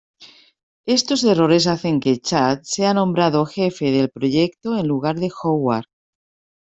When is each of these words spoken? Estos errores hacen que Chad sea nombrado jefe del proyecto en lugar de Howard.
Estos 0.97 1.23
errores 1.23 1.67
hacen 1.67 1.99
que 2.03 2.17
Chad 2.19 2.61
sea 2.63 2.95
nombrado 2.95 3.45
jefe 3.45 3.91
del 3.91 4.09
proyecto 4.09 4.75
en 4.79 4.87
lugar 4.87 5.19
de 5.19 5.29
Howard. 5.43 5.85